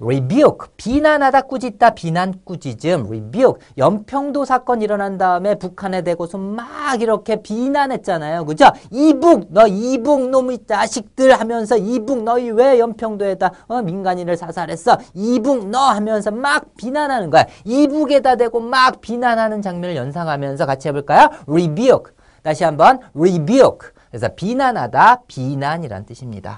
rebuke 0.00 0.68
비난하다 0.76 1.42
꾸짖다 1.42 1.90
비난 1.90 2.34
꾸짖음 2.44 3.06
rebuke 3.06 3.60
연평도 3.76 4.44
사건 4.44 4.82
일어난 4.82 5.18
다음에 5.18 5.56
북한에 5.56 6.02
대고서 6.02 6.38
막 6.38 7.00
이렇게 7.00 7.42
비난했잖아요. 7.42 8.44
그죠? 8.44 8.66
이북 8.90 9.48
너 9.50 9.66
이북 9.66 10.30
놈의 10.30 10.60
자식들 10.66 11.38
하면서 11.38 11.76
이북 11.76 12.22
너희 12.22 12.50
왜 12.50 12.78
연평도에다 12.78 13.52
어, 13.68 13.82
민간인을 13.82 14.36
사살했어? 14.36 14.98
이북 15.14 15.68
너 15.68 15.78
하면서 15.78 16.30
막 16.30 16.66
비난하는 16.76 17.30
거야. 17.30 17.46
이북에다 17.64 18.36
대고 18.36 18.60
막 18.60 19.00
비난하는 19.00 19.62
장면을 19.62 19.96
연상하면서 19.96 20.66
같이 20.66 20.88
해볼까요? 20.88 21.30
rebuke 21.46 22.12
다시 22.42 22.64
한번 22.64 23.00
rebuke 23.14 23.90
그래서 24.10 24.28
비난하다 24.34 25.22
비난이란 25.26 26.06
뜻입니다. 26.06 26.46